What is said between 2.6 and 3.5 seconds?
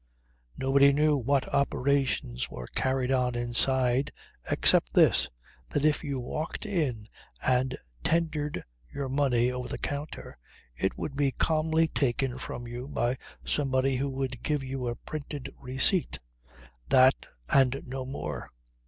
carried on